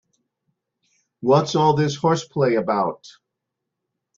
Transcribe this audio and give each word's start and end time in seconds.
What's 1.19 1.53
all 1.55 1.75
this 1.75 1.95
horseplay 1.95 2.55
about? 2.55 3.05